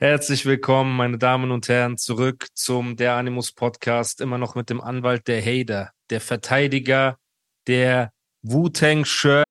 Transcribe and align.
Herzlich 0.00 0.46
willkommen, 0.46 0.94
meine 0.94 1.18
Damen 1.18 1.50
und 1.50 1.68
Herren, 1.68 1.98
zurück 1.98 2.46
zum 2.54 2.94
Der 2.94 3.14
Animus 3.14 3.50
Podcast. 3.50 4.20
Immer 4.20 4.38
noch 4.38 4.54
mit 4.54 4.70
dem 4.70 4.80
Anwalt 4.80 5.26
der 5.26 5.42
Hader, 5.42 5.90
der 6.08 6.20
Verteidiger 6.20 7.16
der 7.66 8.12
Wu-Tang 8.42 9.04
Shirt. 9.04 9.44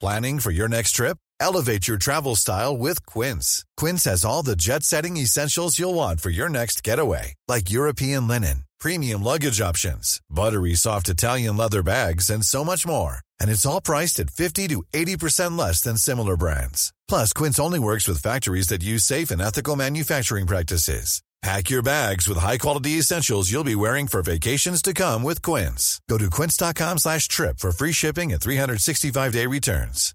Planning 0.00 0.40
for 0.40 0.50
your 0.50 0.68
next 0.68 0.92
trip? 0.92 1.18
Elevate 1.38 1.86
your 1.86 1.98
travel 1.98 2.34
style 2.34 2.74
with 2.74 3.04
Quince. 3.04 3.66
Quince 3.76 4.06
has 4.06 4.24
all 4.24 4.42
the 4.42 4.56
jet 4.56 4.84
setting 4.84 5.18
essentials 5.18 5.78
you'll 5.78 5.94
want 5.94 6.22
for 6.22 6.30
your 6.30 6.48
next 6.48 6.82
getaway, 6.82 7.34
like 7.46 7.70
European 7.70 8.26
linen, 8.26 8.64
premium 8.80 9.22
luggage 9.22 9.60
options, 9.60 10.22
buttery 10.30 10.74
soft 10.74 11.10
Italian 11.10 11.58
leather 11.58 11.82
bags, 11.82 12.30
and 12.30 12.42
so 12.42 12.64
much 12.64 12.86
more. 12.86 13.18
And 13.38 13.50
it's 13.50 13.66
all 13.66 13.82
priced 13.82 14.18
at 14.18 14.30
50 14.30 14.68
to 14.68 14.82
80% 14.94 15.58
less 15.58 15.82
than 15.82 15.98
similar 15.98 16.38
brands. 16.38 16.93
Plus, 17.08 17.32
Quince 17.32 17.58
only 17.58 17.78
works 17.78 18.08
with 18.08 18.22
factories 18.22 18.68
that 18.68 18.82
use 18.82 19.04
safe 19.04 19.30
and 19.30 19.40
ethical 19.40 19.76
manufacturing 19.76 20.46
practices. 20.46 21.22
Pack 21.44 21.68
your 21.68 21.82
bags 21.82 22.26
with 22.26 22.38
high-quality 22.38 22.92
essentials 22.92 23.52
you'll 23.52 23.64
be 23.64 23.74
wearing 23.74 24.06
for 24.06 24.22
vacations 24.22 24.80
to 24.80 24.94
come 24.94 25.22
with 25.22 25.42
Quince. 25.42 26.00
Go 26.08 26.16
to 26.16 26.30
quince.com 26.30 26.96
slash 26.96 27.28
trip 27.28 27.58
for 27.58 27.70
free 27.70 27.92
shipping 27.92 28.32
and 28.32 28.40
365-day 28.40 29.46
returns. 29.46 30.14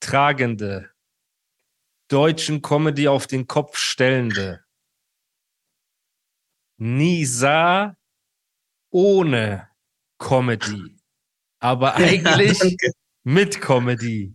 Tragende, 0.00 0.88
deutschen 2.08 2.62
Comedy 2.62 3.06
auf 3.06 3.26
den 3.26 3.46
Kopf 3.46 3.76
stellende, 3.76 4.60
Nisa 6.78 7.96
ohne 8.90 9.68
Comedy, 10.18 10.96
aber 11.60 11.94
eigentlich 11.96 12.58
Danke. 12.60 12.92
Mit 13.26 13.60
Comedy, 13.60 14.32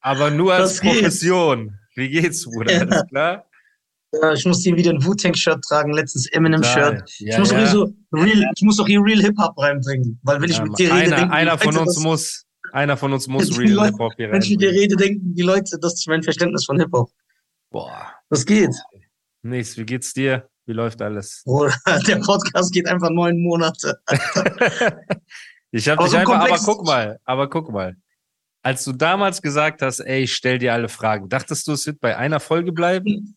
aber 0.00 0.30
nur 0.30 0.54
als 0.54 0.80
geht? 0.80 0.92
Profession. 0.94 1.76
Wie 1.96 2.08
geht's, 2.08 2.44
Bruder? 2.44 2.72
Ja. 2.72 2.80
Alles 2.82 3.06
klar? 3.08 3.44
Ja, 4.12 4.32
ich 4.32 4.44
muss 4.46 4.62
hier 4.62 4.76
wieder 4.76 4.92
ein 4.92 5.04
Wu-Tang-Shirt 5.04 5.60
tragen, 5.64 5.92
letztens 5.92 6.28
Eminem-Shirt. 6.30 7.02
Ich, 7.08 7.18
Ja, 7.26 7.38
muss 7.40 7.48
doch 7.48 7.56
ja. 7.56 7.62
hier 7.64 7.68
so 7.72 7.92
real, 8.12 8.44
ich 8.54 8.62
muss 8.62 8.76
doch 8.76 8.86
hier 8.86 9.00
Real 9.02 9.18
Hip-Hop 9.20 9.58
reinbringen. 9.58 10.20
Weil 10.22 10.40
wenn 10.40 10.48
ich 10.50 10.62
mit 10.62 10.78
dir 10.78 10.86
rede, 10.94 10.94
einer, 11.06 11.16
denken 11.16 11.32
einer 11.32 11.58
von 11.58 11.76
uns 11.76 11.98
muss, 11.98 12.46
einer 12.72 12.96
von 12.96 13.12
uns 13.12 13.26
muss 13.26 13.50
Real 13.58 13.72
Leute- 13.72 13.90
Hip 13.90 13.98
Hop 13.98 14.12
hier 14.16 14.30
Wenn 14.30 14.40
ich 14.40 14.50
mit 14.50 14.62
dir 14.62 14.70
rede, 14.70 14.94
denken 14.96 15.34
die 15.34 15.42
Leute, 15.42 15.78
das 15.80 15.94
ist 15.94 16.06
mein 16.08 16.22
Verständnis 16.22 16.64
von 16.64 16.78
Hip-Hop. 16.78 17.10
Boah. 17.70 18.12
Was 18.30 18.46
geht? 18.46 18.74
Nix, 19.42 19.76
wie 19.76 19.84
geht's 19.84 20.14
dir? 20.14 20.48
Wie 20.64 20.72
läuft 20.74 21.02
alles? 21.02 21.42
Bruder, 21.44 21.74
der 22.06 22.16
Podcast 22.20 22.72
geht 22.72 22.86
einfach 22.86 23.10
neun 23.10 23.42
Monate. 23.42 23.98
ich 25.70 25.88
habe 25.88 26.02
dich 26.02 26.12
so 26.12 26.16
einfach, 26.18 26.40
aber 26.40 26.58
guck 26.58 26.84
mal, 26.84 27.18
aber 27.24 27.48
guck 27.48 27.70
mal. 27.70 27.96
Als 28.62 28.84
du 28.84 28.92
damals 28.92 29.40
gesagt 29.40 29.82
hast, 29.82 30.00
ey, 30.00 30.22
ich 30.24 30.34
stell 30.34 30.58
dir 30.58 30.72
alle 30.72 30.88
Fragen, 30.88 31.28
dachtest 31.28 31.66
du, 31.68 31.72
es 31.72 31.86
wird 31.86 32.00
bei 32.00 32.16
einer 32.16 32.40
Folge 32.40 32.72
bleiben? 32.72 33.36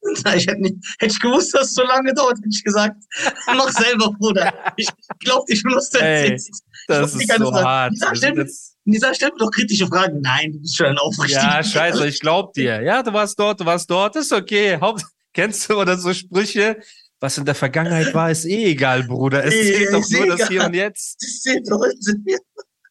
Na, 0.24 0.36
Ich 0.36 0.46
hätte, 0.46 0.60
nicht, 0.60 0.76
hätte 1.00 1.12
ich 1.12 1.20
gewusst, 1.20 1.54
dass 1.54 1.68
es 1.68 1.74
so 1.74 1.82
lange 1.82 2.14
dauert, 2.14 2.36
hätte 2.36 2.48
ich 2.50 2.62
gesagt, 2.62 2.96
mach 3.46 3.68
selber, 3.70 4.12
Bruder. 4.18 4.52
Ich 4.76 4.88
glaube, 5.20 5.44
ich 5.48 5.64
wusste 5.64 6.00
Ey, 6.00 6.30
jetzt. 6.30 6.62
Das 6.86 7.14
ist 7.14 7.28
so 7.36 7.50
sagen. 7.50 7.66
hart. 7.66 7.92
Wir 7.92 8.14
stell 8.16 8.36
jetzt- 8.38 8.76
Nisa, 8.84 9.12
stell 9.12 9.30
mir 9.30 9.38
doch 9.38 9.50
kritische 9.50 9.86
Fragen. 9.86 10.20
Nein, 10.22 10.52
du 10.52 10.60
bist 10.60 10.76
schon 10.76 10.86
ein 10.86 10.96
aufrichtiger. 10.98 11.42
Ja, 11.42 11.62
scheiße, 11.62 12.06
ich 12.06 12.20
glaub 12.20 12.54
dir. 12.54 12.80
Ja, 12.82 13.02
du 13.02 13.12
warst 13.12 13.38
dort, 13.38 13.60
du 13.60 13.66
warst 13.66 13.90
dort, 13.90 14.16
ist 14.16 14.32
okay. 14.32 14.78
Haupt 14.80 15.04
Kennst 15.34 15.68
du 15.68 15.74
oder 15.80 15.96
so 15.98 16.12
Sprüche? 16.14 16.78
Was 17.20 17.36
in 17.36 17.44
der 17.44 17.54
Vergangenheit 17.56 18.14
war, 18.14 18.30
ist 18.30 18.44
eh 18.44 18.66
egal, 18.70 19.02
Bruder. 19.04 19.44
Es 19.44 19.52
Nee, 19.54 19.62
zählt 19.72 19.92
doch 19.92 20.10
nur 20.10 20.26
das 20.26 20.36
egal. 20.36 20.48
Hier 20.48 20.64
und 20.66 20.74
Jetzt. 20.74 21.16
Das 21.22 21.40
zählt 21.40 21.68
heute. 21.70 22.40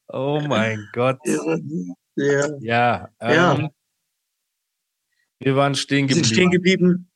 Oh 0.09 0.41
mein 0.45 0.85
Gott. 0.93 1.17
Ja. 2.15 2.47
Ja, 2.59 3.09
Ja. 3.21 3.53
ähm, 3.55 3.69
wir 5.39 5.55
waren 5.55 5.75
stehen 5.75 6.07
Wir 6.09 6.15
sind 6.15 6.25
stehen 6.25 6.49
geblieben. 6.49 7.07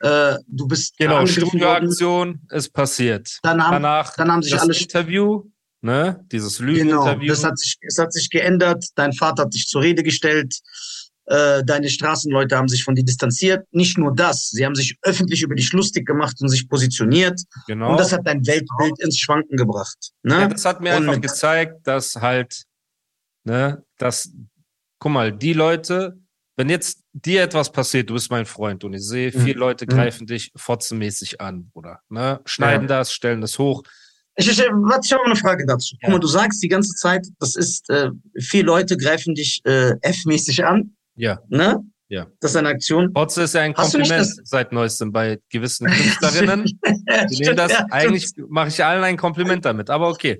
geblieben. 0.00 0.34
Äh, 0.34 0.38
du 0.48 0.66
bist 0.66 0.96
Genau. 0.98 1.24
Studioaktion 1.26 2.40
ist 2.50 2.70
passiert. 2.72 3.38
Haben, 3.44 3.58
Danach 3.58 4.14
dann 4.16 4.30
haben 4.32 4.42
sich 4.42 4.52
das 4.52 4.62
alle 4.62 4.76
Interview, 4.76 5.44
ne? 5.82 6.24
Dieses 6.32 6.58
Genau, 6.58 6.70
Lügeninterview. 6.72 7.28
das 7.28 7.44
hat 7.44 7.58
sich, 7.58 7.76
es 7.82 7.98
hat 7.98 8.12
sich 8.12 8.28
geändert. 8.30 8.84
Dein 8.94 9.12
Vater 9.12 9.44
hat 9.44 9.54
dich 9.54 9.66
zur 9.68 9.82
Rede 9.82 10.02
gestellt. 10.02 10.58
Äh, 11.28 11.64
deine 11.64 11.88
Straßenleute 11.88 12.56
haben 12.56 12.68
sich 12.68 12.84
von 12.84 12.94
dir 12.94 13.04
distanziert. 13.04 13.66
Nicht 13.72 13.98
nur 13.98 14.14
das, 14.14 14.50
sie 14.50 14.64
haben 14.64 14.74
sich 14.76 14.96
öffentlich 15.02 15.42
über 15.42 15.54
dich 15.56 15.72
lustig 15.72 16.06
gemacht 16.06 16.36
und 16.40 16.48
sich 16.48 16.68
positioniert. 16.68 17.40
genau. 17.66 17.90
Und 17.92 17.98
das 18.00 18.12
hat 18.12 18.20
dein 18.24 18.46
Weltbild 18.46 18.98
ins 19.00 19.18
Schwanken 19.18 19.56
gebracht. 19.56 20.12
Ne? 20.22 20.34
Ja, 20.34 20.46
das 20.48 20.64
hat 20.64 20.80
mir 20.80 20.94
Und 20.96 21.08
einfach 21.08 21.20
gezeigt, 21.20 21.86
dass 21.86 22.14
halt, 22.16 22.62
ne, 23.44 23.82
dass, 23.98 24.30
guck 24.98 25.12
mal, 25.12 25.32
die 25.32 25.52
Leute, 25.52 26.16
wenn 26.56 26.68
jetzt 26.68 27.02
dir 27.12 27.42
etwas 27.42 27.70
passiert, 27.72 28.08
du 28.08 28.14
bist 28.14 28.30
mein 28.30 28.46
Freund 28.46 28.84
und 28.84 28.94
ich 28.94 29.02
sehe, 29.02 29.32
Mhm. 29.34 29.40
vier 29.40 29.56
Leute 29.56 29.84
Mhm. 29.84 29.90
greifen 29.90 30.26
dich 30.26 30.52
fotzenmäßig 30.54 31.40
an, 31.40 31.70
Bruder, 31.70 32.00
ne, 32.08 32.40
schneiden 32.44 32.86
das, 32.88 33.12
stellen 33.12 33.40
das 33.40 33.58
hoch. 33.58 33.82
Ich, 34.38 34.48
ich, 34.48 34.58
warte, 34.58 35.00
ich 35.06 35.12
habe 35.12 35.24
eine 35.24 35.34
Frage 35.36 35.64
dazu. 35.66 35.94
Ja. 35.94 36.06
Guck 36.08 36.12
mal, 36.12 36.20
du 36.20 36.26
sagst 36.26 36.62
die 36.62 36.68
ganze 36.68 36.94
Zeit, 36.94 37.26
das 37.40 37.56
ist, 37.56 37.88
äh, 37.90 38.10
vier 38.38 38.64
Leute 38.64 38.96
greifen 38.96 39.34
dich 39.34 39.60
äh, 39.64 39.94
F-mäßig 40.02 40.64
an. 40.64 40.94
Ja. 41.16 41.40
Ne? 41.48 41.82
Ja. 42.08 42.26
Das 42.40 42.52
ist 42.52 42.56
eine 42.56 42.68
Aktion. 42.68 43.12
Fotze 43.12 43.42
ist 43.42 43.54
ja 43.54 43.62
ein 43.62 43.74
Hast 43.74 43.92
Kompliment 43.94 44.28
seit 44.46 44.70
neuestem 44.72 45.10
bei 45.12 45.38
gewissen 45.50 45.86
Künstlerinnen. 45.90 46.64
Die 46.64 47.36
nehmen 47.42 47.56
das, 47.56 47.72
eigentlich 47.90 48.30
mache 48.48 48.68
ich 48.68 48.84
allen 48.84 49.02
ein 49.02 49.16
Kompliment 49.16 49.64
damit, 49.64 49.90
aber 49.90 50.08
okay. 50.08 50.38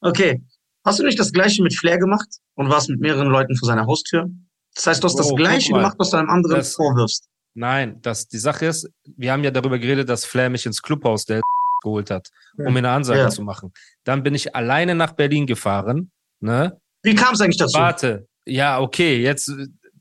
Okay. 0.00 0.42
Hast 0.84 0.98
du 0.98 1.04
nicht 1.04 1.18
das 1.18 1.32
Gleiche 1.32 1.62
mit 1.62 1.74
Flair 1.74 1.98
gemacht 1.98 2.28
und 2.54 2.68
warst 2.68 2.90
mit 2.90 3.00
mehreren 3.00 3.28
Leuten 3.28 3.56
vor 3.56 3.66
seiner 3.66 3.86
Haustür? 3.86 4.28
Das 4.74 4.86
heißt, 4.86 5.02
du 5.02 5.06
hast 5.06 5.16
Bro, 5.16 5.22
das 5.22 5.34
Gleiche 5.36 5.72
gemacht, 5.72 5.94
was 5.98 6.10
du 6.10 6.16
einem 6.16 6.28
anderen 6.30 6.56
Das- 6.56 6.74
vorwirfst. 6.74 7.28
Nein, 7.56 8.00
das, 8.02 8.26
die 8.26 8.38
Sache 8.38 8.66
ist, 8.66 8.90
wir 9.16 9.30
haben 9.30 9.44
ja 9.44 9.52
darüber 9.52 9.78
geredet, 9.78 10.08
dass 10.08 10.24
Flair 10.24 10.50
mich 10.50 10.66
ins 10.66 10.82
Clubhaus 10.82 11.24
der 11.24 11.40
geholt 11.84 12.10
hat, 12.10 12.28
um 12.58 12.72
mir 12.72 12.80
eine 12.80 12.90
Ansage 12.90 13.20
Ja. 13.20 13.28
zu 13.28 13.42
machen. 13.42 13.72
Dann 14.02 14.24
bin 14.24 14.34
ich 14.34 14.56
alleine 14.56 14.94
nach 14.96 15.12
Berlin 15.12 15.46
gefahren, 15.46 16.10
ne? 16.40 16.76
Wie 17.04 17.14
kam 17.14 17.34
es 17.34 17.40
eigentlich 17.40 17.58
dazu? 17.58 17.78
Warte, 17.78 18.26
ja, 18.46 18.80
okay, 18.80 19.20
jetzt, 19.22 19.50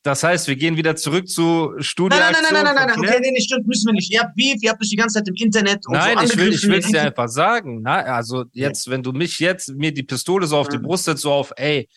das 0.03 0.21
heißt, 0.23 0.47
wir 0.47 0.55
gehen 0.57 0.75
wieder 0.75 0.95
zurück 0.95 1.27
zu 1.29 1.71
Nein, 1.73 1.83
Studioaktion. 1.83 2.43
nein, 2.43 2.53
nein, 2.53 2.53
nein, 2.53 2.63
nein, 2.65 2.75
nein, 2.75 2.87
nein. 2.87 2.97
Okay, 2.99 3.07
Flair? 3.07 3.19
nee, 3.21 3.31
nee, 3.31 3.39
stimmt, 3.41 3.67
müssen 3.67 3.87
wir 3.87 3.93
nicht. 3.93 4.11
Ihr 4.11 4.19
habt 4.21 4.35
Beef, 4.35 4.57
ihr 4.61 4.69
habt 4.71 4.81
euch 4.81 4.89
die 4.89 4.95
ganze 4.97 5.19
Zeit 5.19 5.27
im 5.29 5.35
Internet 5.35 5.85
und 5.87 5.93
Nein, 5.93 6.17
so 6.17 6.23
ich 6.25 6.37
will, 6.37 6.53
ich 6.53 6.67
will 6.67 6.79
es 6.79 6.87
dir 6.87 7.01
einfach 7.03 7.29
sagen. 7.29 7.81
Na, 7.81 8.01
also 8.03 8.43
jetzt, 8.51 8.89
wenn 8.89 9.01
du 9.01 9.13
mich 9.13 9.39
jetzt, 9.39 9.69
mir 9.75 9.93
die 9.93 10.03
Pistole 10.03 10.45
so 10.45 10.57
auf 10.57 10.67
die 10.67 10.77
Mhm. 10.77 10.83
Brust 10.83 11.05
setzt, 11.05 11.21
so 11.21 11.31
auf, 11.31 11.53
ey, 11.55 11.87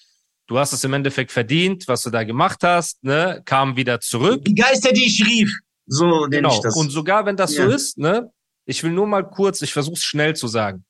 du 0.47 0.57
hast 0.59 0.73
es 0.73 0.85
im 0.85 0.93
Endeffekt 0.93 1.33
verdient, 1.33 1.89
was 1.89 2.03
du 2.03 2.11
da 2.11 2.23
gemacht 2.23 2.63
hast, 2.63 3.03
ne, 3.03 3.43
kam 3.45 3.77
wieder 3.77 3.99
zurück. 4.01 4.45
Die 4.45 4.55
Geister, 4.55 4.93
die 4.93 5.05
ich 5.05 5.27
rief. 5.27 5.51
So 5.89 6.27
nenne 6.27 6.37
Genau. 6.43 6.55
ich 6.55 6.61
das. 6.61 6.77
Und 6.77 6.91
sogar 6.91 7.27
wenn 7.27 7.37
das 7.37 7.53
so 7.55 7.63
Ja. 7.63 7.75
ist, 7.75 7.99
ne, 7.99 8.31
ich 8.67 8.83
will 8.85 8.93
nur 8.93 9.07
mal 9.09 9.23
kurz, 9.29 9.63
ich 9.63 9.73
versuche 9.73 9.95
es 9.95 10.03
schnell 10.05 10.35
zu 10.35 10.47
sagen. 10.49 10.85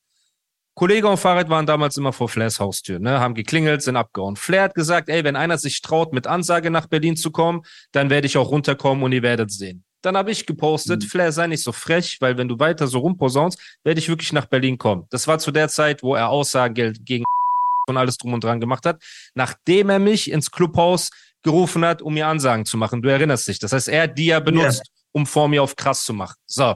Kollege 0.78 1.08
und 1.08 1.16
Fahrrad 1.16 1.48
waren 1.48 1.64
damals 1.64 1.96
immer 1.96 2.12
vor 2.12 2.28
Flairs 2.28 2.60
Haustür, 2.60 2.98
ne, 2.98 3.18
haben 3.18 3.34
geklingelt, 3.34 3.80
sind 3.80 3.96
abgehauen. 3.96 4.36
Flair 4.36 4.64
hat 4.64 4.74
gesagt, 4.74 5.08
ey, 5.08 5.24
wenn 5.24 5.34
einer 5.34 5.56
sich 5.56 5.80
traut, 5.80 6.12
mit 6.12 6.26
Ansage 6.26 6.70
nach 6.70 6.86
Berlin 6.86 7.16
zu 7.16 7.30
kommen, 7.30 7.62
dann 7.92 8.10
werde 8.10 8.26
ich 8.26 8.36
auch 8.36 8.50
runterkommen 8.50 9.02
und 9.02 9.12
ihr 9.12 9.22
werdet 9.22 9.50
sehen. 9.50 9.84
Dann 10.02 10.18
habe 10.18 10.30
ich 10.30 10.44
gepostet, 10.44 11.02
Mhm. 11.02 11.06
Flair 11.06 11.32
sei 11.32 11.46
nicht 11.46 11.62
so 11.62 11.72
frech, 11.72 12.18
weil 12.20 12.36
wenn 12.36 12.46
du 12.46 12.58
weiter 12.58 12.88
so 12.88 12.98
rumposaunst, 12.98 13.58
werde 13.84 13.98
ich 13.98 14.10
wirklich 14.10 14.34
nach 14.34 14.44
Berlin 14.44 14.76
kommen. 14.76 15.06
Das 15.08 15.26
war 15.26 15.38
zu 15.38 15.50
der 15.50 15.70
Zeit, 15.70 16.02
wo 16.02 16.14
er 16.14 16.28
Aussagen 16.28 16.74
gegen 16.74 17.24
und 17.88 17.96
alles 17.96 18.18
drum 18.18 18.34
und 18.34 18.44
dran 18.44 18.60
gemacht 18.60 18.84
hat, 18.84 19.02
nachdem 19.34 19.88
er 19.88 19.98
mich 19.98 20.30
ins 20.30 20.50
Clubhaus 20.50 21.08
gerufen 21.42 21.86
hat, 21.86 22.02
um 22.02 22.12
mir 22.12 22.26
Ansagen 22.26 22.66
zu 22.66 22.76
machen. 22.76 23.00
Du 23.00 23.08
erinnerst 23.08 23.48
dich. 23.48 23.58
Das 23.58 23.72
heißt, 23.72 23.88
er 23.88 24.02
hat 24.02 24.18
die 24.18 24.26
ja 24.26 24.40
benutzt, 24.40 24.82
um 25.12 25.24
vor 25.24 25.48
mir 25.48 25.62
auf 25.62 25.74
krass 25.74 26.04
zu 26.04 26.12
machen. 26.12 26.36
So. 26.44 26.74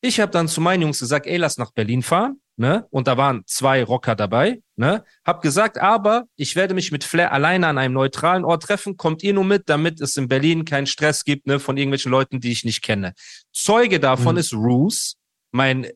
Ich 0.00 0.20
habe 0.20 0.32
dann 0.32 0.48
zu 0.48 0.62
meinen 0.62 0.82
Jungs 0.82 1.00
gesagt, 1.00 1.26
ey, 1.26 1.36
lass 1.36 1.58
nach 1.58 1.72
Berlin 1.72 2.02
fahren, 2.02 2.40
ne? 2.58 2.86
Und 2.90 3.06
da 3.08 3.16
waren 3.16 3.42
zwei 3.46 3.82
Rocker 3.82 4.14
dabei, 4.14 4.60
ne? 4.76 5.04
Hab 5.24 5.40
gesagt, 5.42 5.78
aber 5.78 6.24
ich 6.36 6.56
werde 6.56 6.74
mich 6.74 6.92
mit 6.92 7.04
Flair 7.04 7.32
alleine 7.32 7.66
an 7.68 7.78
einem 7.78 7.94
neutralen 7.94 8.44
Ort 8.44 8.64
treffen. 8.64 8.96
Kommt 8.96 9.22
ihr 9.22 9.32
nur 9.32 9.44
mit, 9.44 9.68
damit 9.68 10.00
es 10.00 10.16
in 10.16 10.28
Berlin 10.28 10.64
keinen 10.64 10.86
Stress 10.86 11.24
gibt, 11.24 11.46
ne? 11.46 11.58
Von 11.60 11.76
irgendwelchen 11.76 12.10
Leuten, 12.10 12.40
die 12.40 12.52
ich 12.52 12.64
nicht 12.64 12.82
kenne. 12.82 13.14
Zeuge 13.52 14.00
davon 14.00 14.34
Mhm. 14.34 14.40
ist 14.40 14.52
Roos, 14.52 15.14
mein 15.52 15.86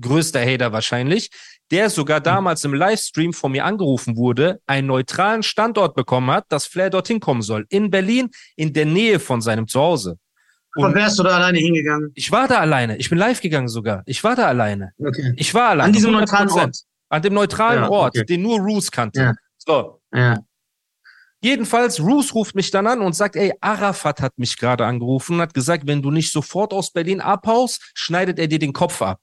größter 0.00 0.40
Hater 0.40 0.72
wahrscheinlich, 0.72 1.28
der 1.70 1.90
sogar 1.90 2.20
damals 2.20 2.64
im 2.64 2.72
Livestream 2.74 3.32
von 3.32 3.52
mir 3.52 3.64
angerufen 3.64 4.16
wurde, 4.16 4.60
einen 4.66 4.86
neutralen 4.86 5.42
Standort 5.42 5.94
bekommen 5.94 6.30
hat, 6.30 6.46
dass 6.50 6.66
Flair 6.66 6.90
dorthin 6.90 7.20
kommen 7.20 7.42
soll. 7.42 7.66
In 7.68 7.90
Berlin, 7.90 8.30
in 8.56 8.72
der 8.72 8.86
Nähe 8.86 9.18
von 9.20 9.40
seinem 9.40 9.68
Zuhause. 9.68 10.16
Und 10.74 10.94
wärst 10.94 11.18
du 11.18 11.22
da 11.22 11.36
alleine 11.36 11.58
hingegangen? 11.58 12.12
Ich 12.14 12.32
war 12.32 12.48
da 12.48 12.58
alleine. 12.58 12.96
Ich 12.96 13.10
bin 13.10 13.18
live 13.18 13.40
gegangen 13.40 13.68
sogar. 13.68 14.02
Ich 14.06 14.24
war 14.24 14.36
da 14.36 14.46
alleine. 14.46 14.92
Okay. 14.98 15.34
Ich 15.36 15.52
war 15.52 15.70
alleine. 15.70 15.88
An 15.88 15.92
diesem 15.92 16.10
100%. 16.14 16.18
neutralen 16.20 16.50
Ort. 16.50 16.76
An 17.10 17.22
dem 17.22 17.34
neutralen 17.34 17.82
Ja, 17.82 17.90
Ort, 17.90 18.16
okay. 18.16 18.24
den 18.24 18.42
nur 18.42 18.58
Roos 18.58 18.90
kannte. 18.90 19.20
Ja. 19.20 19.34
So. 19.58 20.00
Ja. 20.14 20.38
Jedenfalls, 21.42 22.00
Roos 22.00 22.34
ruft 22.34 22.54
mich 22.54 22.70
dann 22.70 22.86
an 22.86 23.00
und 23.00 23.14
sagt, 23.14 23.36
ey, 23.36 23.52
Arafat 23.60 24.20
hat 24.20 24.38
mich 24.38 24.56
gerade 24.56 24.86
angerufen 24.86 25.34
und 25.34 25.40
hat 25.42 25.54
gesagt, 25.54 25.86
wenn 25.86 26.00
du 26.00 26.10
nicht 26.10 26.32
sofort 26.32 26.72
aus 26.72 26.92
Berlin 26.92 27.20
abhaust, 27.20 27.90
schneidet 27.94 28.38
er 28.38 28.46
dir 28.46 28.60
den 28.60 28.72
Kopf 28.72 29.02
ab. 29.02 29.20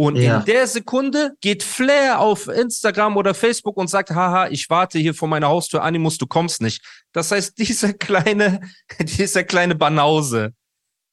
Und 0.00 0.16
Ja. 0.16 0.38
in 0.38 0.44
der 0.46 0.66
Sekunde 0.66 1.32
geht 1.42 1.62
Flair 1.62 2.20
auf 2.20 2.48
Instagram 2.48 3.18
oder 3.18 3.34
Facebook 3.34 3.76
und 3.76 3.88
sagt, 3.90 4.08
haha, 4.12 4.48
ich 4.48 4.70
warte 4.70 4.98
hier 4.98 5.12
vor 5.12 5.28
meiner 5.28 5.48
Haustür, 5.48 5.82
Animus, 5.82 6.16
du 6.16 6.26
kommst 6.26 6.62
nicht. 6.62 6.82
Das 7.12 7.30
heißt, 7.32 7.58
dieser 7.58 7.92
kleine, 7.92 8.60
dieser 8.98 9.44
kleine 9.44 9.74
Banause 9.74 10.54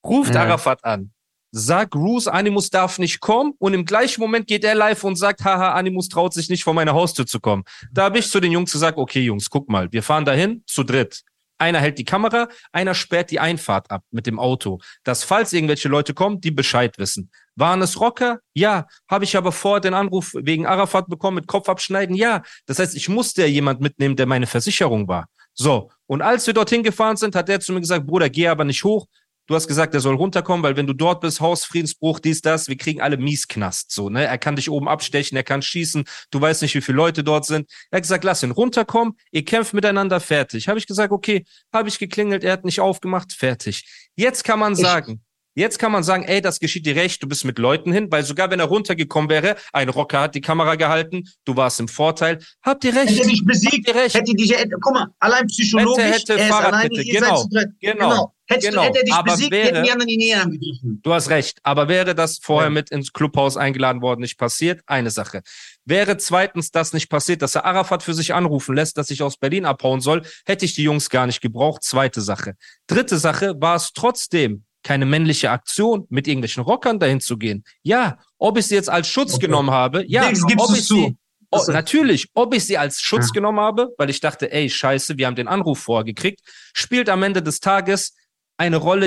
ruft 0.06 0.34
Ja. 0.36 0.44
Arafat 0.44 0.86
an, 0.86 1.12
sagt, 1.52 1.92
Bruce, 1.92 2.30
Animus 2.30 2.70
darf 2.70 2.98
nicht 2.98 3.20
kommen 3.20 3.52
und 3.60 3.74
im 3.74 3.84
gleichen 3.84 4.22
Moment 4.22 4.48
geht 4.48 4.64
er 4.64 4.74
live 4.74 5.04
und 5.04 5.18
sagt, 5.18 5.44
haha, 5.44 5.74
Animus 5.74 6.08
traut 6.08 6.34
sich 6.34 6.48
nicht 6.48 6.64
vor 6.64 6.74
meine 6.74 6.94
Haustür 6.94 7.26
zu 7.26 7.42
kommen. 7.42 7.66
Da 7.92 8.04
habe 8.04 8.20
ich 8.20 8.30
zu 8.30 8.40
den 8.40 8.54
Jungs 8.54 8.72
gesagt, 8.72 8.98
okay, 8.98 9.20
Jungs, 9.20 9.50
guck 9.50 9.68
mal, 9.68 9.92
wir 9.92 10.02
fahren 10.02 10.24
dahin 10.24 10.64
zu 10.66 10.84
dritt. 10.86 11.24
Einer 11.58 11.80
hält 11.80 11.98
die 11.98 12.06
Kamera, 12.06 12.48
einer 12.72 12.94
sperrt 12.94 13.32
die 13.32 13.40
Einfahrt 13.40 13.90
ab 13.90 14.04
mit 14.12 14.28
dem 14.28 14.40
Auto, 14.40 14.80
dass 15.04 15.24
falls 15.24 15.54
irgendwelche 15.54 15.90
Leute 15.90 16.14
kommen, 16.14 16.40
die 16.42 16.52
Bescheid 16.52 16.98
wissen. 16.98 17.32
Waren 17.56 17.82
es 17.82 18.00
Rocker? 18.00 18.40
Ja. 18.54 18.88
Habe 19.10 19.24
ich 19.24 19.36
aber 19.36 19.52
vor 19.52 19.82
den 19.82 19.94
Anruf 19.94 20.34
wegen 20.36 20.68
Arafat 20.68 21.08
bekommen 21.08 21.36
mit 21.36 21.48
Kopf 21.48 21.68
abschneiden? 21.70 22.16
Ja. 22.16 22.44
Das 22.68 22.80
heißt, 22.80 22.96
ich 22.96 23.10
musste 23.10 23.42
ja 23.42 23.48
jemand 23.48 23.82
mitnehmen, 23.82 24.16
der 24.16 24.28
meine 24.28 24.48
Versicherung 24.48 25.08
war. 25.08 25.28
So. 25.54 25.90
Und 26.06 26.22
als 26.22 26.46
wir 26.46 26.54
dorthin 26.54 26.84
gefahren 26.84 27.18
sind, 27.18 27.36
hat 27.36 27.50
der 27.50 27.60
zu 27.60 27.74
mir 27.74 27.82
gesagt, 27.82 28.06
Bruder, 28.06 28.30
geh 28.30 28.48
aber 28.48 28.64
nicht 28.64 28.84
hoch. 28.84 29.08
Du 29.48 29.56
hast 29.56 29.68
gesagt, 29.68 29.94
er 29.94 30.02
soll 30.02 30.16
runterkommen, 30.16 30.62
weil 30.64 30.76
wenn 30.76 30.88
du 30.88 30.94
dort 30.94 31.22
bist, 31.22 31.40
Hausfriedensbruch, 31.40 32.20
dies, 32.20 32.42
das, 32.42 32.68
wir 32.68 32.78
kriegen 32.78 33.02
alle 33.02 33.18
Miesknast, 33.18 33.92
so, 33.92 34.10
ne? 34.10 34.26
Er 34.26 34.38
kann 34.38 34.58
dich 34.58 34.70
oben 34.70 34.88
abstechen, 34.88 35.38
er 35.38 35.44
kann 35.44 35.62
schießen, 35.62 36.04
du 36.32 36.42
weißt 36.42 36.62
nicht, 36.62 36.76
wie 36.76 36.82
viele 36.82 36.98
Leute 36.98 37.24
dort 37.24 37.46
sind. 37.46 37.70
Er 37.90 37.98
hat 37.98 38.04
gesagt, 38.04 38.24
lass 38.24 38.44
ihn 38.44 38.52
runterkommen, 38.52 39.14
ihr 39.32 39.46
kämpft 39.46 39.74
miteinander, 39.74 40.20
fertig. 40.20 40.68
Habe 40.68 40.80
ich 40.80 40.86
gesagt, 40.86 41.12
okay, 41.12 41.46
habe 41.74 41.88
ich 41.90 41.98
geklingelt, 41.98 42.44
er 42.44 42.52
hat 42.54 42.66
nicht 42.66 42.82
aufgemacht, 42.82 43.34
fertig. 43.34 43.86
Jetzt 44.16 44.44
kann 44.44 44.60
man 44.60 44.76
sagen, 44.76 45.22
Jetzt 45.58 45.80
kann 45.80 45.92
man 45.92 46.04
sagen, 46.04 46.24
ey, 46.24 46.40
das 46.40 46.60
geschieht 46.60 46.86
dir 46.86 46.96
recht, 46.96 47.24
du 47.24 47.28
bist 47.28 47.44
mit 47.44 47.58
Leuten 47.58 47.92
hin, 47.92 48.12
weil 48.12 48.24
sogar 48.24 48.52
wenn 48.52 48.60
er 48.60 48.68
runtergekommen 48.68 49.28
wäre, 49.28 49.56
ein 49.74 49.90
Rocker 49.90 50.20
hat 50.22 50.36
die 50.36 50.42
Kamera 50.42 50.76
gehalten, 50.76 51.24
du 51.46 51.56
warst 51.56 51.80
im 51.80 51.88
Vorteil. 51.88 52.38
Habt 52.62 52.84
ihr 52.84 52.96
recht? 52.96 53.10
Hätte 53.10 53.22
er 53.22 53.28
dich 53.28 53.44
besiegt, 53.44 53.90
recht? 53.96 54.14
hätte 54.14 54.34
dich, 54.36 54.56
guck 54.82 54.94
mal, 54.94 55.08
allein 55.18 55.48
psychologisch, 55.48 56.04
Hätte, 56.06 56.38
hätte, 56.38 56.54
er 56.54 56.92
ihr 56.92 57.20
genau, 57.20 57.44
dritt. 57.52 57.70
genau, 57.80 58.34
Hättest 58.50 58.70
genau. 58.70 58.82
du, 58.84 58.88
hätte 58.88 59.00
er 59.00 59.04
dich 59.06 59.14
Aber 59.14 59.32
besiegt, 59.32 59.52
wäre- 59.52 59.68
hätten 59.70 59.84
die 59.84 59.92
anderen 59.92 60.08
die 60.08 60.18
Nähe 60.18 60.40
angegriffen. 60.42 61.00
Du 61.04 61.12
hast 61.14 61.30
recht. 61.32 61.60
Aber 61.64 61.88
wäre 61.88 62.14
das 62.14 62.38
vorher 62.42 62.70
Ja. 62.70 62.74
mit 62.76 62.92
ins 62.92 63.12
Clubhaus 63.12 63.58
eingeladen 63.58 64.02
worden, 64.04 64.22
nicht 64.22 64.38
passiert? 64.38 64.82
Eine 64.86 65.10
Sache. 65.10 65.42
Wäre 65.86 66.18
zweitens 66.18 66.70
das 66.72 66.94
nicht 66.94 67.10
passiert, 67.10 67.42
dass 67.42 67.56
er 67.56 67.66
Arafat 67.66 68.04
für 68.04 68.14
sich 68.14 68.34
anrufen 68.36 68.76
lässt, 68.76 68.98
dass 68.98 69.10
ich 69.10 69.24
aus 69.24 69.38
Berlin 69.38 69.66
abhauen 69.66 70.02
soll, 70.02 70.22
hätte 70.46 70.66
ich 70.66 70.76
die 70.76 70.84
Jungs 70.84 71.10
gar 71.10 71.26
nicht 71.26 71.42
gebraucht. 71.42 71.84
Zweite 71.84 72.22
Sache. 72.22 72.54
Dritte 72.86 73.18
Sache, 73.18 73.56
war 73.60 73.76
es 73.76 73.92
trotzdem 73.94 74.64
keine 74.88 75.06
männliche 75.06 75.52
Aktion, 75.52 76.08
mit 76.10 76.30
irgendwelchen 76.30 76.64
Rockern 76.64 76.98
dahin 76.98 77.20
zu 77.20 77.38
gehen. 77.38 77.66
Ja, 77.84 78.20
ob 78.38 78.58
ich 78.58 78.68
sie 78.68 78.76
jetzt 78.76 78.90
als 78.90 79.10
Schutz 79.10 79.34
Okay. 79.34 79.48
genommen 79.48 79.72
habe, 79.72 80.06
ja, 80.08 80.30
gibst 80.30 80.46
ob 80.70 80.74
ich 80.78 80.86
zu. 80.86 80.96
sie, 80.96 81.18
oh, 81.52 81.62
natürlich, 81.68 82.30
ob 82.36 82.54
ich 82.54 82.64
sie 82.66 82.78
als 82.78 83.02
Schutz 83.02 83.28
Ja. 83.28 83.34
genommen 83.34 83.60
habe, 83.60 83.90
weil 83.98 84.10
ich 84.10 84.22
dachte, 84.22 84.50
ey, 84.50 84.70
scheiße, 84.70 85.18
wir 85.18 85.28
haben 85.28 85.36
den 85.36 85.50
Anruf 85.50 85.80
vorgekriegt, 85.80 86.40
spielt 86.74 87.10
am 87.10 87.22
Ende 87.22 87.44
des 87.44 87.60
Tages 87.60 88.16
eine 88.56 88.78
Rolle, 88.78 89.07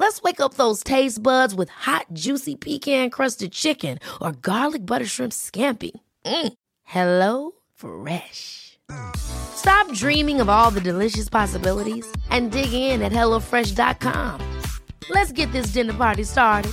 Let's 0.00 0.22
wake 0.22 0.40
up 0.40 0.54
those 0.54 0.82
taste 0.82 1.22
buds 1.22 1.54
with 1.54 1.68
hot, 1.68 2.06
juicy 2.14 2.56
pecan 2.56 3.10
crusted 3.10 3.52
chicken 3.52 3.98
or 4.22 4.32
garlic 4.32 4.86
butter 4.86 5.04
shrimp 5.04 5.30
scampi. 5.30 5.90
Mm. 6.24 6.52
Hello 6.84 7.52
Fresh. 7.74 8.78
Stop 9.14 9.92
dreaming 9.92 10.40
of 10.40 10.48
all 10.48 10.70
the 10.70 10.80
delicious 10.80 11.28
possibilities 11.28 12.10
and 12.30 12.50
dig 12.50 12.72
in 12.72 13.02
at 13.02 13.12
HelloFresh.com. 13.12 14.40
Let's 15.10 15.32
get 15.32 15.52
this 15.52 15.66
dinner 15.74 15.92
party 15.92 16.24
started. 16.24 16.72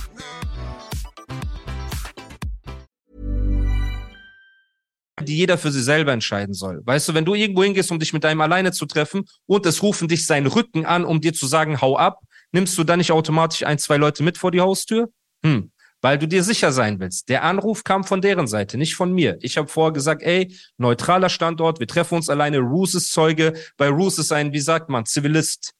die 5.28 5.36
jeder 5.36 5.58
für 5.58 5.70
sich 5.70 5.84
selber 5.84 6.12
entscheiden 6.12 6.54
soll. 6.54 6.80
Weißt 6.84 7.08
du, 7.08 7.14
wenn 7.14 7.24
du 7.24 7.34
irgendwo 7.34 7.62
hingehst, 7.62 7.90
um 7.90 7.98
dich 7.98 8.12
mit 8.12 8.24
einem 8.24 8.40
alleine 8.40 8.72
zu 8.72 8.86
treffen 8.86 9.24
und 9.46 9.66
es 9.66 9.82
rufen 9.82 10.08
dich 10.08 10.26
seinen 10.26 10.46
Rücken 10.46 10.86
an, 10.86 11.04
um 11.04 11.20
dir 11.20 11.34
zu 11.34 11.46
sagen, 11.46 11.80
hau 11.80 11.96
ab, 11.96 12.20
nimmst 12.52 12.76
du 12.78 12.84
dann 12.84 12.98
nicht 12.98 13.12
automatisch 13.12 13.62
ein, 13.64 13.78
zwei 13.78 13.96
Leute 13.96 14.22
mit 14.22 14.38
vor 14.38 14.50
die 14.50 14.60
Haustür? 14.60 15.08
Hm. 15.44 15.70
Weil 16.00 16.16
du 16.18 16.28
dir 16.28 16.44
sicher 16.44 16.70
sein 16.70 17.00
willst. 17.00 17.28
Der 17.28 17.42
Anruf 17.42 17.82
kam 17.82 18.04
von 18.04 18.20
deren 18.20 18.46
Seite, 18.46 18.78
nicht 18.78 18.94
von 18.94 19.12
mir. 19.12 19.36
Ich 19.40 19.58
habe 19.58 19.66
vorher 19.66 19.92
gesagt, 19.92 20.22
ey, 20.22 20.54
neutraler 20.76 21.28
Standort, 21.28 21.80
wir 21.80 21.88
treffen 21.88 22.14
uns 22.14 22.28
alleine, 22.28 22.58
Roos 22.58 22.94
ist 22.94 23.10
Zeuge. 23.10 23.54
Bei 23.76 23.88
Roos 23.88 24.16
ist 24.18 24.30
ein, 24.32 24.52
wie 24.52 24.60
sagt 24.60 24.88
man, 24.90 25.06
Zivilist. 25.06 25.72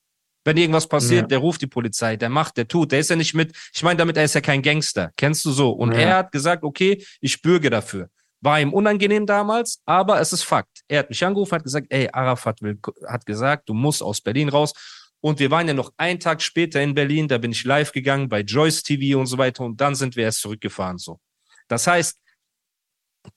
Wenn 0.45 0.57
irgendwas 0.57 0.89
passiert, 0.89 1.23
Ja. 1.23 1.27
der 1.29 1.39
ruft 1.39 1.61
die 1.63 1.67
Polizei, 1.67 2.17
der 2.17 2.31
macht, 2.31 2.57
der 2.57 2.67
tut, 2.67 2.91
der 2.91 3.01
ist 3.01 3.11
ja 3.11 3.17
nicht 3.17 3.35
mit, 3.35 3.55
ich 3.75 3.83
meine 3.83 3.99
damit, 3.99 4.17
er 4.17 4.25
ist 4.25 4.35
ja 4.35 4.41
kein 4.41 4.63
Gangster, 4.63 5.13
kennst 5.17 5.45
du 5.45 5.53
so. 5.53 5.71
Und 5.71 5.93
Ja. 5.93 5.99
er 5.99 6.17
hat 6.17 6.33
gesagt, 6.33 6.65
okay, 6.65 7.05
ich 7.21 7.41
bürge 7.43 7.71
dafür. 7.71 8.09
War 8.41 8.59
ihm 8.61 8.73
unangenehm 8.73 9.27
damals, 9.27 9.81
aber 9.85 10.21
es 10.21 10.33
ist 10.33 10.45
Fakt. 10.45 10.81
Er 10.89 11.01
hat 11.01 11.11
mich 11.11 11.25
angerufen, 11.25 11.55
hat 11.55 11.65
gesagt, 11.65 11.87
ey, 11.91 12.09
Arafat 12.13 12.63
will, 12.63 12.79
hat 13.07 13.27
gesagt, 13.27 13.69
du 13.69 13.75
musst 13.75 14.03
aus 14.03 14.21
Berlin 14.21 14.49
raus. 14.49 14.73
Und 15.21 15.41
wir 15.41 15.51
waren 15.51 15.67
ja 15.67 15.75
noch 15.75 15.93
einen 15.97 16.21
Tag 16.21 16.43
später 16.43 16.81
in 16.81 16.95
Berlin, 16.95 17.29
da 17.29 17.39
bin 17.39 17.53
ich 17.53 17.65
live 17.65 17.93
gegangen 17.93 18.29
bei 18.29 18.41
Joyce 18.41 18.83
TV 18.83 19.19
und 19.19 19.27
so 19.27 19.39
weiter 19.39 19.65
und 19.65 19.81
dann 19.81 19.95
sind 19.95 20.17
wir 20.17 20.25
erst 20.25 20.41
zurückgefahren 20.41 20.99
so. 20.99 21.21
Das 21.67 21.87
heißt, 21.87 22.21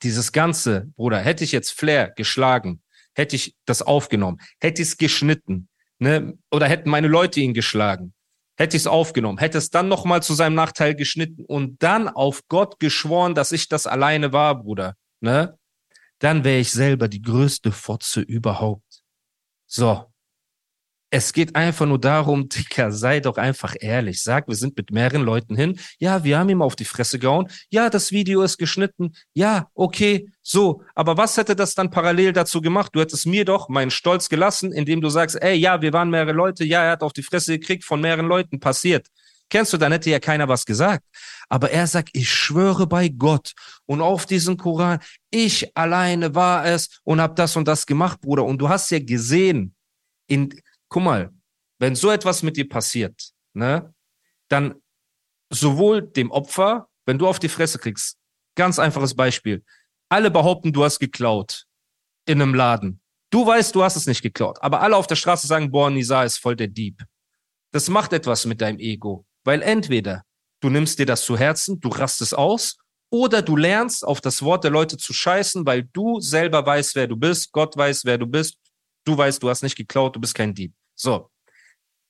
dieses 0.02 0.32
ganze, 0.32 0.92
Bruder, 0.96 1.18
hätte 1.18 1.44
ich 1.44 1.52
jetzt 1.52 1.72
Flair 1.72 2.12
geschlagen, 2.16 2.82
hätte 3.14 3.36
ich 3.36 3.54
das 3.66 3.82
aufgenommen, 3.82 4.38
hätte 4.60 4.80
ich 4.80 4.88
es 4.88 4.96
geschnitten, 4.96 5.68
ne, 5.98 6.38
oder 6.50 6.66
hätten 6.66 6.88
meine 6.88 7.08
Leute 7.08 7.40
ihn 7.40 7.52
geschlagen, 7.52 8.14
hätte 8.56 8.76
ich 8.76 8.84
es 8.84 8.86
aufgenommen, 8.86 9.38
hätte 9.38 9.58
es 9.58 9.70
dann 9.70 9.88
nochmal 9.88 10.22
zu 10.22 10.34
seinem 10.34 10.54
Nachteil 10.54 10.94
geschnitten 10.94 11.44
und 11.44 11.82
dann 11.82 12.08
auf 12.08 12.42
Gott 12.48 12.78
geschworen, 12.78 13.34
dass 13.34 13.52
ich 13.52 13.68
das 13.68 13.86
alleine 13.86 14.32
war, 14.32 14.62
Bruder, 14.62 14.94
ne, 15.20 15.58
dann 16.20 16.44
wäre 16.44 16.60
ich 16.60 16.70
selber 16.70 17.08
die 17.08 17.22
größte 17.22 17.72
Fotze 17.72 18.20
überhaupt. 18.20 19.02
So. 19.66 20.11
Es 21.14 21.34
geht 21.34 21.54
einfach 21.54 21.84
nur 21.84 22.00
darum, 22.00 22.48
Dicker, 22.48 22.90
sei 22.90 23.20
doch 23.20 23.36
einfach 23.36 23.74
ehrlich. 23.78 24.22
Sag, 24.22 24.48
wir 24.48 24.54
sind 24.54 24.78
mit 24.78 24.90
mehreren 24.90 25.22
Leuten 25.22 25.54
hin. 25.54 25.78
Ja, 25.98 26.24
wir 26.24 26.38
haben 26.38 26.48
ihm 26.48 26.62
auf 26.62 26.74
die 26.74 26.86
Fresse 26.86 27.18
gehauen. 27.18 27.48
Ja, 27.68 27.90
das 27.90 28.12
Video 28.12 28.40
ist 28.40 28.56
geschnitten. 28.56 29.12
Ja, 29.34 29.68
okay, 29.74 30.30
so. 30.40 30.82
Aber 30.94 31.18
was 31.18 31.36
hätte 31.36 31.54
das 31.54 31.74
dann 31.74 31.90
parallel 31.90 32.32
dazu 32.32 32.62
gemacht? 32.62 32.92
Du 32.94 33.00
hättest 33.00 33.26
mir 33.26 33.44
doch 33.44 33.68
meinen 33.68 33.90
Stolz 33.90 34.30
gelassen, 34.30 34.72
indem 34.72 35.02
du 35.02 35.10
sagst, 35.10 35.36
ey, 35.42 35.54
ja, 35.54 35.82
wir 35.82 35.92
waren 35.92 36.08
mehrere 36.08 36.32
Leute. 36.32 36.64
Ja, 36.64 36.82
er 36.82 36.92
hat 36.92 37.02
auf 37.02 37.12
die 37.12 37.22
Fresse 37.22 37.58
gekriegt, 37.58 37.84
von 37.84 38.00
mehreren 38.00 38.26
Leuten 38.26 38.58
passiert. 38.58 39.06
Kennst 39.50 39.74
du, 39.74 39.76
dann 39.76 39.92
hätte 39.92 40.08
ja 40.08 40.18
keiner 40.18 40.48
was 40.48 40.64
gesagt. 40.64 41.04
Aber 41.50 41.70
er 41.70 41.86
sagt, 41.86 42.08
ich 42.14 42.32
schwöre 42.32 42.86
bei 42.86 43.10
Gott 43.10 43.52
und 43.84 44.00
auf 44.00 44.24
diesen 44.24 44.56
Koran, 44.56 44.98
ich 45.30 45.76
alleine 45.76 46.34
war 46.34 46.64
es 46.64 46.88
und 47.04 47.20
hab 47.20 47.36
das 47.36 47.54
und 47.54 47.68
das 47.68 47.84
gemacht, 47.84 48.22
Bruder. 48.22 48.44
Und 48.46 48.56
du 48.56 48.70
hast 48.70 48.90
ja 48.90 48.98
gesehen, 48.98 49.74
in, 50.26 50.58
guck 50.92 51.02
mal, 51.02 51.32
wenn 51.80 51.96
so 51.96 52.10
etwas 52.10 52.42
mit 52.42 52.56
dir 52.56 52.68
passiert, 52.68 53.32
ne, 53.54 53.92
dann 54.48 54.76
sowohl 55.50 56.02
dem 56.02 56.30
Opfer, 56.30 56.88
wenn 57.06 57.18
du 57.18 57.26
auf 57.26 57.38
die 57.38 57.48
Fresse 57.48 57.78
kriegst, 57.78 58.18
ganz 58.54 58.78
einfaches 58.78 59.14
Beispiel. 59.14 59.64
Alle 60.08 60.30
behaupten, 60.30 60.72
du 60.72 60.84
hast 60.84 61.00
geklaut 61.00 61.64
in 62.26 62.40
einem 62.40 62.54
Laden. 62.54 63.00
Du 63.30 63.46
weißt, 63.46 63.74
du 63.74 63.82
hast 63.82 63.96
es 63.96 64.06
nicht 64.06 64.22
geklaut, 64.22 64.58
aber 64.60 64.80
alle 64.82 64.96
auf 64.96 65.06
der 65.06 65.16
Straße 65.16 65.46
sagen, 65.46 65.70
boah, 65.70 65.90
Nisa 65.90 66.22
ist 66.22 66.36
voll 66.36 66.54
der 66.54 66.68
Dieb. 66.68 67.02
Das 67.72 67.88
macht 67.88 68.12
etwas 68.12 68.44
mit 68.44 68.60
deinem 68.60 68.78
Ego, 68.78 69.24
weil 69.44 69.62
entweder 69.62 70.24
du 70.60 70.68
nimmst 70.68 70.98
dir 70.98 71.06
das 71.06 71.24
zu 71.24 71.38
Herzen, 71.38 71.80
du 71.80 71.88
rastest 71.88 72.36
aus, 72.36 72.76
oder 73.10 73.42
du 73.42 73.56
lernst 73.56 74.06
auf 74.06 74.20
das 74.20 74.42
Wort 74.42 74.64
der 74.64 74.70
Leute 74.70 74.96
zu 74.96 75.12
scheißen, 75.12 75.66
weil 75.66 75.84
du 75.92 76.20
selber 76.20 76.64
weißt, 76.64 76.94
wer 76.94 77.06
du 77.06 77.16
bist, 77.16 77.52
Gott 77.52 77.76
weiß, 77.76 78.04
wer 78.04 78.18
du 78.18 78.26
bist, 78.26 78.56
du 79.04 79.16
weißt, 79.16 79.42
du 79.42 79.50
hast 79.50 79.62
nicht 79.62 79.76
geklaut, 79.76 80.16
du 80.16 80.20
bist 80.20 80.34
kein 80.34 80.54
Dieb. 80.54 80.72
So. 80.94 81.30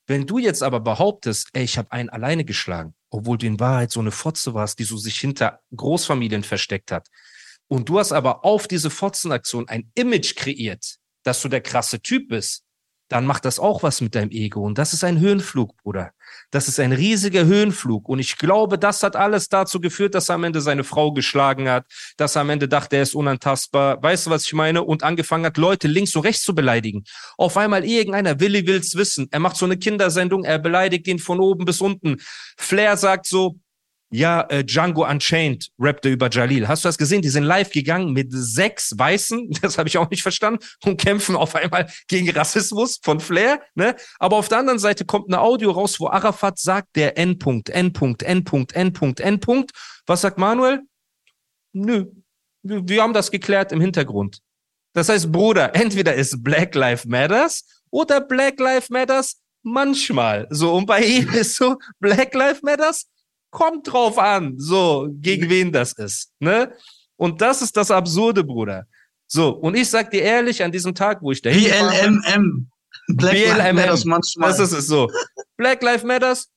Wenn 0.06 0.26
du 0.26 0.38
jetzt 0.38 0.62
aber 0.62 0.80
behauptest, 0.80 1.48
ey, 1.52 1.62
ich 1.62 1.78
habe 1.78 1.92
einen 1.92 2.10
alleine 2.10 2.44
geschlagen, 2.44 2.94
obwohl 3.10 3.38
du 3.38 3.46
in 3.46 3.60
Wahrheit 3.60 3.92
so 3.92 4.00
eine 4.00 4.10
Fotze 4.10 4.52
warst, 4.52 4.78
die 4.78 4.84
so 4.84 4.96
sich 4.96 5.18
hinter 5.18 5.60
Großfamilien 5.74 6.42
versteckt 6.42 6.90
hat, 6.90 7.08
und 7.68 7.88
du 7.88 7.98
hast 7.98 8.12
aber 8.12 8.44
auf 8.44 8.68
diese 8.68 8.90
Fotzenaktion 8.90 9.68
ein 9.68 9.90
Image 9.94 10.34
kreiert, 10.36 10.96
dass 11.22 11.40
du 11.40 11.48
der 11.48 11.62
krasse 11.62 12.02
Typ 12.02 12.28
bist, 12.28 12.64
dann 13.08 13.26
macht 13.26 13.44
das 13.44 13.58
auch 13.58 13.82
was 13.82 14.00
mit 14.00 14.14
deinem 14.14 14.30
Ego. 14.30 14.62
Und 14.62 14.78
das 14.78 14.92
ist 14.92 15.04
ein 15.04 15.20
Höhenflug, 15.20 15.76
Bruder. 15.76 16.12
Das 16.50 16.68
ist 16.68 16.80
ein 16.80 16.92
riesiger 16.92 17.44
Höhenflug. 17.44 18.08
Und 18.08 18.18
ich 18.18 18.38
glaube, 18.38 18.78
das 18.78 19.02
hat 19.02 19.16
alles 19.16 19.48
dazu 19.48 19.80
geführt, 19.80 20.14
dass 20.14 20.28
er 20.28 20.36
am 20.36 20.44
Ende 20.44 20.60
seine 20.60 20.84
Frau 20.84 21.12
geschlagen 21.12 21.68
hat, 21.68 21.86
dass 22.16 22.36
er 22.36 22.42
am 22.42 22.50
Ende 22.50 22.68
dachte, 22.68 22.96
er 22.96 23.02
ist 23.02 23.14
unantastbar. 23.14 24.02
Weißt 24.02 24.26
du, 24.26 24.30
was 24.30 24.46
ich 24.46 24.52
meine? 24.54 24.82
Und 24.82 25.02
angefangen 25.02 25.44
hat, 25.44 25.56
Leute 25.58 25.88
links 25.88 26.16
und 26.16 26.22
rechts 26.22 26.42
zu 26.42 26.54
beleidigen. 26.54 27.04
Auf 27.36 27.56
einmal 27.56 27.84
irgendeiner, 27.84 28.40
Willi 28.40 28.66
will's 28.66 28.94
wissen. 28.94 29.28
Er 29.30 29.40
macht 29.40 29.56
so 29.56 29.66
eine 29.66 29.76
Kindersendung, 29.76 30.44
er 30.44 30.58
beleidigt 30.58 31.06
ihn 31.06 31.18
von 31.18 31.40
oben 31.40 31.64
bis 31.64 31.80
unten. 31.80 32.16
Flair 32.56 32.96
sagt 32.96 33.26
so, 33.26 33.56
ja, 34.12 34.42
äh, 34.50 34.62
Django 34.62 35.08
Unchained 35.08 35.70
rappte 35.78 36.10
über 36.10 36.28
Jalil. 36.30 36.68
Hast 36.68 36.84
du 36.84 36.88
das 36.88 36.98
gesehen? 36.98 37.22
Die 37.22 37.30
sind 37.30 37.44
live 37.44 37.70
gegangen 37.70 38.12
mit 38.12 38.28
sechs 38.30 38.96
Weißen, 38.96 39.50
das 39.62 39.78
habe 39.78 39.88
ich 39.88 39.96
auch 39.96 40.10
nicht 40.10 40.22
verstanden, 40.22 40.64
und 40.84 41.00
kämpfen 41.00 41.34
auf 41.34 41.54
einmal 41.54 41.90
gegen 42.08 42.30
Rassismus 42.30 43.00
von 43.02 43.20
Flair. 43.20 43.60
Ne? 43.74 43.96
Aber 44.18 44.36
auf 44.36 44.48
der 44.48 44.58
anderen 44.58 44.78
Seite 44.78 45.06
kommt 45.06 45.28
eine 45.28 45.40
Audio 45.40 45.70
raus, 45.70 45.98
wo 45.98 46.08
Arafat 46.08 46.58
sagt, 46.58 46.94
der 46.94 47.16
Endpunkt, 47.16 47.70
Endpunkt, 47.70 48.22
Endpunkt, 48.22 48.74
Endpunkt, 48.74 49.20
Endpunkt. 49.20 49.70
Was 50.06 50.20
sagt 50.20 50.36
Manuel? 50.36 50.80
Nö, 51.72 52.04
wir, 52.62 52.86
wir 52.86 53.02
haben 53.02 53.14
das 53.14 53.30
geklärt 53.30 53.72
im 53.72 53.80
Hintergrund. 53.80 54.40
Das 54.92 55.08
heißt, 55.08 55.32
Bruder, 55.32 55.74
entweder 55.74 56.14
ist 56.14 56.44
Black 56.44 56.74
Lives 56.74 57.06
Matters 57.06 57.64
oder 57.90 58.20
Black 58.20 58.60
Lives 58.60 58.90
Matters 58.90 59.40
manchmal. 59.62 60.46
So, 60.50 60.74
und 60.74 60.84
bei 60.84 61.02
ihm 61.02 61.28
ist 61.32 61.56
so, 61.56 61.78
Black 61.98 62.34
Lives 62.34 62.62
Matters 62.62 63.06
Kommt 63.52 63.92
drauf 63.92 64.18
an, 64.18 64.58
so, 64.58 65.08
gegen 65.12 65.48
wen 65.48 65.70
das 65.70 65.92
ist, 65.92 66.32
ne? 66.40 66.74
Und 67.16 67.40
das 67.40 67.62
ist 67.62 67.76
das 67.76 67.90
Absurde, 67.90 68.42
Bruder. 68.42 68.86
So, 69.28 69.50
und 69.50 69.76
ich 69.76 69.88
sag 69.88 70.10
dir 70.10 70.22
ehrlich, 70.22 70.62
an 70.62 70.72
diesem 70.72 70.94
Tag, 70.94 71.22
wo 71.22 71.30
ich 71.30 71.40
da 71.40 71.50
BLMM. 71.50 72.70
Black 73.08 73.34
Lives 73.34 73.74
Matters 73.74 74.04
manchmal. 74.04 74.50
Das 74.50 74.58
ist 74.58 74.72
es 74.72 74.86
so. 74.86 75.10
Black 75.56 75.82
Lives 75.82 76.02
Matters 76.02 76.48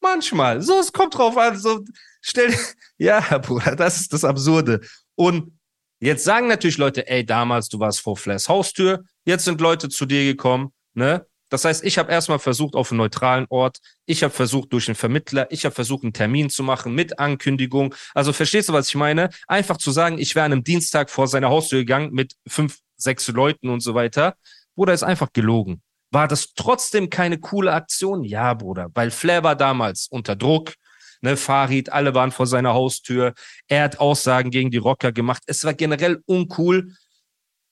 manchmal. 0.00 0.60
So, 0.60 0.78
es 0.80 0.92
kommt 0.92 1.16
drauf 1.16 1.36
an. 1.36 1.56
So, 1.58 1.84
stell, 2.20 2.54
ja, 2.98 3.20
Bruder, 3.38 3.76
das 3.76 4.00
ist 4.00 4.12
das 4.12 4.24
Absurde. 4.24 4.80
Und 5.14 5.58
jetzt 6.00 6.24
sagen 6.24 6.48
natürlich 6.48 6.78
Leute, 6.78 7.08
ey, 7.08 7.24
damals, 7.24 7.68
du 7.68 7.78
warst 7.80 8.00
vor 8.00 8.16
Flairs 8.16 8.48
Haustür. 8.48 9.04
Jetzt 9.24 9.44
sind 9.44 9.60
Leute 9.60 9.88
zu 9.88 10.06
dir 10.06 10.24
gekommen, 10.24 10.72
ne? 10.94 11.26
Das 11.48 11.64
heißt, 11.64 11.84
ich 11.84 11.98
habe 11.98 12.12
erstmal 12.12 12.38
versucht 12.38 12.74
auf 12.74 12.90
einem 12.90 12.98
neutralen 12.98 13.46
Ort, 13.48 13.78
ich 14.06 14.22
habe 14.22 14.32
versucht 14.32 14.72
durch 14.72 14.88
einen 14.88 14.94
Vermittler, 14.94 15.50
ich 15.50 15.64
habe 15.64 15.74
versucht 15.74 16.02
einen 16.02 16.12
Termin 16.12 16.50
zu 16.50 16.62
machen 16.62 16.94
mit 16.94 17.18
Ankündigung. 17.18 17.94
Also 18.14 18.32
verstehst 18.32 18.68
du, 18.68 18.72
was 18.72 18.88
ich 18.88 18.94
meine? 18.94 19.30
Einfach 19.46 19.78
zu 19.78 19.90
sagen, 19.90 20.18
ich 20.18 20.34
wäre 20.34 20.46
an 20.46 20.52
einem 20.52 20.64
Dienstag 20.64 21.10
vor 21.10 21.26
seine 21.26 21.48
Haustür 21.48 21.80
gegangen 21.80 22.12
mit 22.12 22.34
fünf, 22.46 22.78
sechs 22.96 23.28
Leuten 23.28 23.68
und 23.70 23.80
so 23.80 23.94
weiter. 23.94 24.36
Bruder, 24.74 24.92
ist 24.92 25.02
einfach 25.02 25.32
gelogen. 25.32 25.82
War 26.10 26.28
das 26.28 26.54
trotzdem 26.54 27.10
keine 27.10 27.38
coole 27.38 27.72
Aktion? 27.72 28.24
Ja, 28.24 28.54
Bruder, 28.54 28.88
weil 28.94 29.10
Flair 29.10 29.42
war 29.42 29.56
damals 29.56 30.06
unter 30.08 30.36
Druck. 30.36 30.74
Ne, 31.20 31.36
Farid, 31.36 31.90
alle 31.90 32.14
waren 32.14 32.30
vor 32.30 32.46
seiner 32.46 32.74
Haustür. 32.74 33.34
Er 33.66 33.84
hat 33.84 33.98
Aussagen 33.98 34.50
gegen 34.50 34.70
die 34.70 34.76
Rocker 34.78 35.10
gemacht. 35.10 35.42
Es 35.46 35.64
war 35.64 35.74
generell 35.74 36.22
uncool, 36.26 36.94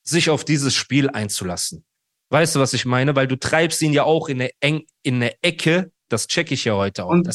sich 0.02 0.30
auf 0.30 0.44
dieses 0.44 0.74
Spiel 0.74 1.08
einzulassen. 1.08 1.85
Weißt 2.30 2.54
du, 2.56 2.60
was 2.60 2.72
ich 2.72 2.84
meine? 2.84 3.14
Weil 3.14 3.28
du 3.28 3.36
treibst 3.36 3.80
ihn 3.82 3.92
ja 3.92 4.04
auch 4.04 4.28
in 4.28 4.40
eine, 4.40 4.50
eng, 4.60 4.84
in 5.02 5.16
eine 5.16 5.32
Ecke, 5.42 5.92
das 6.08 6.26
checke 6.26 6.54
ich 6.54 6.64
ja 6.64 6.74
heute 6.74 7.04
auch. 7.04 7.10
Und, 7.10 7.28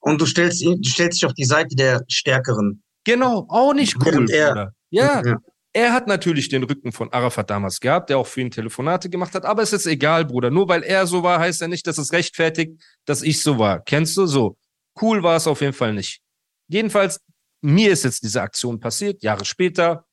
und 0.00 0.20
du, 0.20 0.26
stellst, 0.26 0.62
du 0.62 0.78
stellst 0.84 1.22
dich 1.22 1.26
auf 1.26 1.34
die 1.34 1.44
Seite 1.44 1.74
der 1.74 2.02
Stärkeren. 2.08 2.82
Genau, 3.04 3.46
auch 3.48 3.72
nicht 3.72 3.96
cool. 4.04 4.30
Er, 4.30 4.72
ja, 4.90 5.22
ja, 5.24 5.36
er 5.72 5.92
hat 5.92 6.06
natürlich 6.06 6.48
den 6.48 6.62
Rücken 6.62 6.90
von 6.90 7.12
Arafat 7.12 7.50
damals 7.50 7.80
gehabt, 7.80 8.08
der 8.08 8.16
auch 8.16 8.26
für 8.26 8.40
ihn 8.40 8.50
Telefonate 8.50 9.10
gemacht 9.10 9.34
hat, 9.34 9.44
aber 9.44 9.62
es 9.62 9.74
ist 9.74 9.86
egal, 9.86 10.24
Bruder. 10.24 10.50
Nur 10.50 10.68
weil 10.68 10.82
er 10.82 11.06
so 11.06 11.22
war, 11.22 11.38
heißt 11.38 11.60
ja 11.60 11.68
nicht, 11.68 11.86
dass 11.86 11.98
es 11.98 12.12
rechtfertigt, 12.12 12.82
dass 13.04 13.22
ich 13.22 13.42
so 13.42 13.58
war. 13.58 13.80
Kennst 13.84 14.16
du 14.16 14.24
so? 14.26 14.56
Cool 15.00 15.22
war 15.22 15.36
es 15.36 15.46
auf 15.46 15.60
jeden 15.60 15.74
Fall 15.74 15.92
nicht. 15.92 16.22
Jedenfalls, 16.68 17.20
mir 17.60 17.92
ist 17.92 18.04
jetzt 18.04 18.22
diese 18.22 18.40
Aktion 18.40 18.80
passiert, 18.80 19.22
Jahre 19.22 19.44
später. 19.44 20.06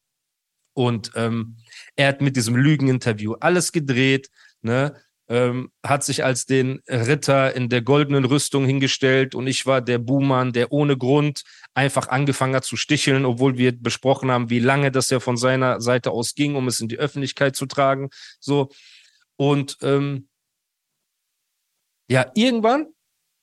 Und 0.74 1.12
ähm, 1.16 1.56
er 1.96 2.08
hat 2.10 2.22
mit 2.22 2.36
diesem 2.36 2.56
Lügeninterview 2.56 3.34
alles 3.40 3.72
gedreht, 3.72 4.30
ne? 4.62 4.96
Ähm, 5.30 5.72
hat 5.86 6.04
sich 6.04 6.26
als 6.26 6.46
den 6.46 6.82
Ritter 6.90 7.56
in 7.56 7.70
der 7.70 7.82
goldenen 7.82 8.26
Rüstung 8.26 8.66
hingestellt 8.66 9.36
und 9.36 9.48
ich 9.48 9.66
war 9.66 9.80
der 9.80 9.98
Buhmann, 9.98 10.52
der 10.52 10.74
ohne 10.74 10.98
Grund 10.98 11.44
einfach 11.74 12.10
angefangen 12.10 12.56
hat 12.56 12.66
zu 12.66 12.76
sticheln, 12.76 13.24
obwohl 13.24 13.58
wir 13.58 13.72
besprochen 13.72 14.30
haben, 14.32 14.50
wie 14.50 14.60
lange 14.60 14.92
das 14.92 15.10
ja 15.10 15.22
von 15.22 15.38
seiner 15.38 15.80
Seite 15.80 16.12
aus 16.12 16.36
ging, 16.36 16.56
um 16.56 16.68
es 16.68 16.82
in 16.82 16.90
die 16.90 17.00
Öffentlichkeit 17.00 17.56
zu 17.56 17.68
tragen. 17.68 18.10
So. 18.42 18.70
Und 19.38 19.78
ähm, 19.82 20.28
ja, 22.10 22.30
irgendwann, 22.36 22.88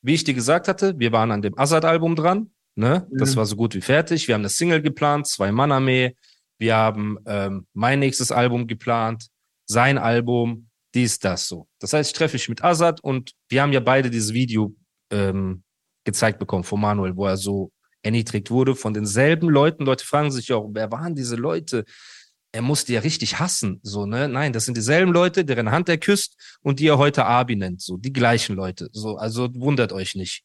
wie 0.03 0.15
ich 0.15 0.25
dir 0.25 0.35
gesagt 0.35 0.69
hatte, 0.69 0.99
wir 0.99 1.13
waren 1.13 1.31
an 1.31 1.43
dem 1.43 1.59
Assad-Album 1.59 2.15
dran. 2.15 2.53
Ne? 2.75 3.09
Das 3.11 3.33
mhm. 3.33 3.37
war 3.37 3.47
so 3.47 3.57
gut 3.57 3.75
wie 3.75 3.81
fertig. 3.81 4.29
Wir 4.29 4.35
haben 4.35 4.43
eine 4.43 4.49
Single 4.49 4.83
geplant, 4.83 5.27
zwei 5.27 5.51
Mann-Armee. 5.51 6.15
Wir 6.61 6.77
haben 6.77 7.17
ähm, 7.27 7.67
mein 7.73 7.99
nächstes 8.01 8.31
Album 8.31 8.67
geplant, 8.67 9.29
sein 9.65 9.97
Album, 9.97 10.69
dies, 10.95 11.19
das 11.19 11.49
so. 11.49 11.67
Das 11.79 11.95
heißt, 11.95 12.11
ich 12.11 12.17
treffe 12.17 12.35
mich 12.35 12.51
mit 12.51 12.63
Azad 12.63 13.03
und 13.03 13.33
wir 13.49 13.63
haben 13.63 13.73
ja 13.73 13.81
beide 13.81 14.11
dieses 14.11 14.35
Video 14.35 14.75
ähm, 15.11 15.63
gezeigt 16.05 16.39
bekommen 16.39 16.65
von 16.65 16.79
Manuel, 16.79 17.17
wo 17.17 17.25
er 17.27 17.39
so 17.39 17.73
erniedrigt 18.03 18.51
wurde 18.51 18.75
von 18.75 18.93
denselben 18.93 19.49
Leuten. 19.49 19.87
Leute 19.87 20.05
fragen 20.05 20.31
sich 20.31 20.53
auch, 20.53 20.69
wer 20.75 20.93
waren 20.93 21.15
diese 21.15 21.37
Leute? 21.37 21.85
Er 22.53 22.63
musste 22.63 22.93
ja 22.93 23.01
richtig 23.01 23.39
hassen, 23.39 23.81
so, 23.83 24.05
ne? 24.05 24.29
Nein, 24.29 24.53
das 24.53 24.67
sind 24.67 24.77
dieselben 24.77 25.13
Leute, 25.13 25.47
deren 25.47 25.71
Hand 25.71 25.89
er 25.89 25.99
küsst 25.99 26.59
und 26.61 26.79
die 26.79 26.89
er 26.89 26.99
heute 26.99 27.25
Abi 27.25 27.57
nennt, 27.57 27.81
so, 27.81 27.97
die 27.97 28.13
gleichen 28.13 28.55
Leute, 28.55 28.91
so, 28.93 29.17
also 29.17 29.49
wundert 29.55 29.93
euch 29.93 30.15
nicht. 30.15 30.45